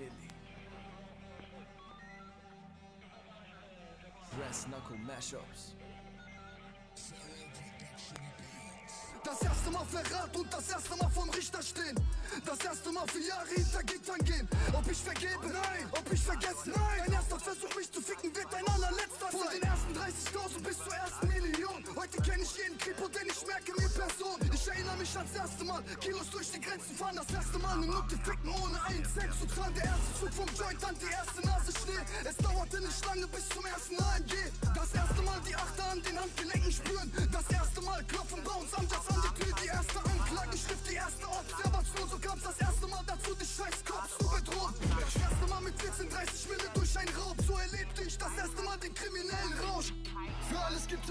Lilly. 0.00 0.28
Brass 4.36 4.64
Knuckle 4.64 4.96
Mashups. 4.98 5.74
Das 9.22 9.42
erste 9.42 9.70
Mal 9.70 9.84
Verrat 9.84 10.36
und 10.36 10.52
das 10.52 10.70
erste 10.70 10.96
Mal 10.96 11.10
vom 11.10 11.28
Richter 11.30 11.62
stehen. 11.62 11.96
Das 12.46 12.58
erste 12.64 12.90
Mal 12.90 13.06
für 13.08 13.20
Jahre 13.20 13.48
hinter 13.48 13.82
Gittern 13.82 14.18
gehen. 14.24 14.48
Ob 14.72 14.90
ich 14.90 14.98
vergebe? 14.98 15.46
Nein. 15.46 15.84
Ob 15.92 16.12
ich 16.12 16.22
vergesse? 16.22 16.70
Nein. 16.70 17.02
Dein 17.04 17.12
erster 17.12 17.38
Versuch, 17.38 17.76
mich 17.76 17.92
zu 17.92 18.00
ficken, 18.00 18.34
wird 18.34 18.50
dein 18.50 18.66
allerletzter 18.68 19.30
sein. 19.30 19.40
Von 19.40 19.50
den 19.50 19.62
ersten 19.62 19.89
Mich 25.10 25.18
ans 25.18 25.34
erste 25.34 25.64
Mal. 25.64 25.82
Kilos 26.00 26.30
durch 26.30 26.52
die 26.52 26.60
Grenzen 26.60 26.94
fahren. 26.94 27.16
Das 27.16 27.26
erste 27.34 27.58
Mal 27.58 27.74
eine 27.74 27.86
Nutte 27.86 28.16
ficken 28.22 28.50
ohne 28.62 28.78
einen 28.84 29.04
Cent 29.04 29.34
zu 29.34 29.46
tragen. 29.46 29.74
Der 29.74 29.86
erste 29.90 30.10
Zug 30.20 30.32
vom 30.32 30.46
Joint 30.54 30.84
an 30.84 30.94
die 31.02 31.10
erste 31.10 31.40
Nase 31.42 31.72
Schnee. 31.82 32.04
Es 32.22 32.36
dauerte 32.36 32.80
nicht 32.80 33.04
lange 33.06 33.26
bis 33.26 33.48
zum 33.48 33.66
ersten 33.66 33.98
AMG. 33.98 34.34
Das 34.70 34.94
erste 34.94 35.22
Mal 35.22 35.40
die 35.42 35.56
Achter 35.56 35.90
an 35.90 36.02
den 36.02 36.14
Handgelenken 36.14 36.70
spüren. 36.70 37.10
Das 37.32 37.50
erste 37.50 37.80
Mal 37.82 38.04
klopfen 38.04 38.38
bei 38.44 38.54
uns 38.54 38.72
Amjas 38.74 39.08
an 39.10 39.18
die 39.18 39.42
Tür. 39.42 39.54
Die 39.60 39.66
erste 39.66 39.98
Anklageschrift, 39.98 40.69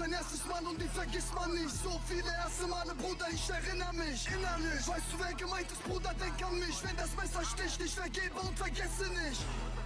gibt's 0.00 0.02
ein 0.02 0.12
erstes 0.12 0.46
Mal 0.46 0.66
und 0.66 0.80
die 0.80 0.88
vergisst 0.88 1.34
man 1.34 1.50
nicht. 1.52 1.74
So 1.82 2.00
viele 2.08 2.30
erste 2.44 2.66
Male, 2.66 2.94
Bruder, 2.94 3.26
ich 3.32 3.50
erinnere 3.50 3.92
mich. 3.94 4.26
Innerlich, 4.28 4.86
weißt 4.86 5.08
du, 5.12 5.18
wer 5.18 5.34
gemeint 5.34 5.70
ist, 5.70 5.82
Bruder, 5.84 6.12
denk 6.14 6.42
an 6.44 6.58
mich. 6.58 6.76
Wenn 6.82 6.96
das 6.96 7.10
Messer 7.16 7.44
sticht, 7.44 7.80
ich 7.80 7.94
vergebe 7.94 8.40
und 8.40 8.56
vergesse 8.58 9.08
nicht. 9.08 9.40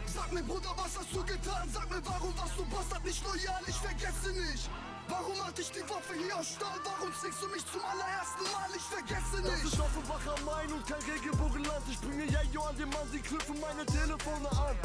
Sag 0.07 0.33
mir, 0.33 0.43
Bruder, 0.43 0.71
was 0.77 0.99
hast 0.99 1.13
du 1.13 1.23
getan? 1.25 1.69
Sag 1.73 1.91
mir, 1.91 2.03
warum 2.05 2.37
warst 2.39 2.57
du 2.59 2.65
Bastard 2.67 3.05
nicht 3.05 3.25
loyal? 3.25 3.63
Ich 3.67 3.77
vergesse 3.77 4.31
nicht. 4.33 4.71
Warum 5.09 5.37
hatte 5.45 5.61
ich 5.61 5.71
die 5.71 5.83
Waffe 5.83 6.15
hier 6.17 6.35
aus 6.37 6.49
Stahl? 6.49 6.81
Warum 6.83 7.13
zwingst 7.13 7.43
du 7.43 7.49
mich 7.49 7.65
zum 7.71 7.81
allerersten 7.85 8.45
Mal? 8.45 8.71
Ich 8.75 8.83
vergesse 8.89 9.43
Das 9.43 9.63
nicht. 9.63 9.75
ist 9.75 9.81
Offenbacher 9.81 10.37
Main 10.47 10.73
und 10.73 10.87
kein 10.87 11.03
Regenbogenland. 11.03 11.85
Ich 11.91 12.01
bringe 12.01 12.25
Jajo 12.25 12.63
an 12.65 12.77
den 12.77 12.89
Mann, 12.89 13.07
sie 13.13 13.21
knüpfen 13.21 13.61
meine 13.61 13.85
Telefone 13.85 14.49
an. 14.53 14.77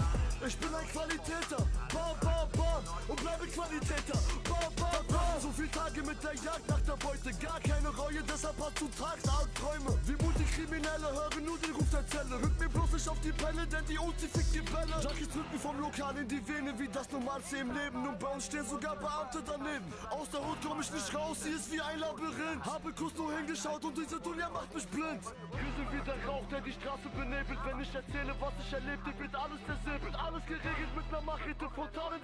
Ich 0.46 0.58
bin 0.58 0.74
ein 0.76 0.88
Qualitäter, 0.90 1.64
bam, 1.94 2.20
bam, 2.20 2.50
bam, 2.80 2.96
und 3.08 3.22
bleibe 3.22 3.48
Qualitäter, 3.48 4.20
bam, 4.44 4.74
bam, 4.76 5.08
bam. 5.08 5.42
So 5.42 5.52
viele 5.52 5.72
Tage 5.72 6.02
mit 6.04 6.24
der 6.24 6.36
Jagd 6.36 6.68
nach 6.68 6.82
der 6.82 6.96
Beute, 6.98 7.32
gar 7.34 7.60
keine 7.60 7.90
Reue, 7.90 8.22
deshalb 8.24 8.56
hast 8.60 8.82
du 8.82 8.88
Tags 8.98 9.28
Albträume. 9.28 9.98
Wie 10.06 10.24
Multikriminelle 10.24 11.08
hören 11.12 11.46
nur 11.46 11.58
den 11.60 11.72
Ruf 11.72 11.90
der 11.92 12.06
Zelle. 12.08 12.36
Rück 12.36 12.60
mir 12.60 12.70
bloß 12.70 12.92
nicht 12.94 13.10
auf 13.10 13.20
die 13.22 13.32
Pelle, 13.32 13.66
denn 13.68 13.86
die 13.86 14.00
Uzi 14.00 14.28
fickt 14.28 14.54
die 14.54 14.62
Bälle. 14.62 14.96
Junkies 15.02 15.30
drücken 15.30 15.60
vom 15.60 15.80
Lokal 15.80 16.18
in 16.18 16.28
die 16.28 16.46
Vene, 16.48 16.78
wie 16.78 16.88
das 16.88 17.10
Normalste 17.12 17.58
im 17.58 17.72
Leben. 17.72 18.08
Und 18.08 18.20
bei 18.20 18.28
uns 18.28 18.46
stehen 18.46 18.66
sogar 18.66 18.96
Beamte 18.96 19.42
daneben. 19.46 19.86
Aus 20.10 20.30
der 20.30 20.42
Hut 20.46 20.58
komm 20.66 20.82
ich 20.82 20.92
nicht 20.92 21.16
raus, 21.16 21.38
sie 21.44 21.50
ist 21.50 21.72
wie 21.72 21.82
ein 21.82 22.00
Labyrinth. 22.00 22.66
Habe 22.66 22.94
kurz 22.94 23.16
nur 23.16 23.36
hingeschaut 23.36 23.84
und 23.84 23.98
diese 23.98 24.20
Dunja 24.20 24.50
macht 24.50 24.74
mich 24.74 24.88
blind. 24.88 25.24
Küsse 25.24 25.84
wie 25.92 26.02
der 26.04 26.20
Rauch, 26.28 26.46
der 26.52 26.62
die 26.62 26.74
Straße 26.74 27.10
benebelt. 27.16 27.60
Wenn 27.66 27.80
ich 27.82 27.94
erzähle, 27.94 28.36
was 28.40 28.54
ich 28.60 28.74
erlebte, 28.74 29.12
wird 29.18 29.36
alles 29.36 29.60
zersäbelt. 29.66 30.16
Alles 30.16 30.46
geregelt 30.46 30.92
mit 30.96 31.12
ner 31.12 31.22
Machete, 31.22 31.70
frontal 31.70 32.12
in 32.16 32.22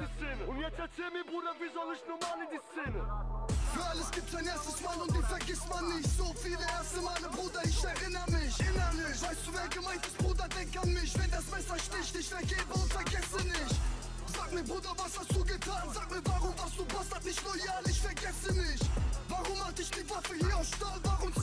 erzähl 0.86 1.11
mir, 1.11 1.25
Bruder, 1.25 1.53
wie 1.58 1.72
soll 1.73 1.89
ich 1.97 2.03
normal 2.05 2.38
in 2.45 2.50
die 2.53 2.64
Szene? 2.69 3.02
Für 3.73 3.83
alles 3.89 4.11
gibt's 4.11 4.36
ein 4.36 4.45
erstes 4.45 4.81
Mal 4.81 4.97
und 5.02 5.11
die 5.16 5.23
vergisst 5.23 5.67
man 5.67 5.83
nicht. 5.95 6.09
So 6.17 6.33
viele 6.38 6.61
erste 6.61 7.02
Male, 7.02 7.28
Bruder, 7.33 7.61
ich 7.66 7.83
erinnere 7.83 8.30
mich. 8.31 8.53
Innerlich, 8.61 9.18
weißt 9.22 9.44
du, 9.45 9.50
wer 9.53 9.68
gemeint 9.68 10.06
ist, 10.06 10.18
Bruder, 10.18 10.47
denk 10.47 10.72
an 10.78 10.94
mich. 10.94 11.12
Wenn 11.18 11.31
das 11.31 11.45
Messer 11.50 11.78
sticht, 11.79 12.16
ich 12.16 12.29
vergebe 12.29 12.74
und 12.74 12.90
vergesse 12.94 13.41
nicht. 13.44 13.75
Sag 14.35 14.53
mir, 14.53 14.63
Bruder, 14.63 14.94
was 14.97 15.18
hast 15.18 15.31
du 15.34 15.44
getan? 15.44 15.85
Sag 15.94 16.07
mir, 16.12 16.22
warum 16.25 16.53
warst 16.57 16.78
du 16.78 16.85
Bastard 16.85 17.25
nicht 17.25 17.41
loyal? 17.44 17.84
Ich 17.90 18.01
vergesse 18.01 18.53
nicht. 18.53 18.85
Warum 19.28 19.57
hatte 19.66 19.81
ich 19.81 19.91
die 19.91 20.09
Waffe 20.09 20.35
hier 20.35 20.56
aus 20.56 20.68
Stahl? 20.68 21.00
Warum 21.03 21.34